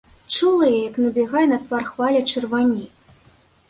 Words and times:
Чула, 0.35 0.69
як 0.87 0.97
набягае 1.03 1.45
на 1.53 1.61
твар 1.69 1.87
хваля 1.93 2.27
чырвані. 2.33 2.85